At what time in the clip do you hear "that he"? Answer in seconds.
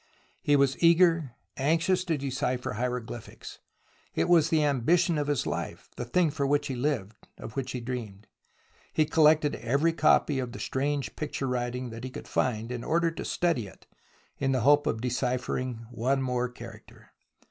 11.91-12.09